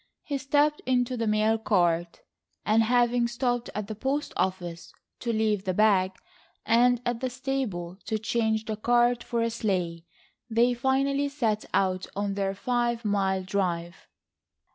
[0.23, 2.21] He stepped into the mail cart,
[2.65, 6.13] and having stopped at the post office to leave the bag,
[6.65, 10.03] and at the stable to change the cart for a sleigh,
[10.49, 14.07] they finally set out on their five mile drive.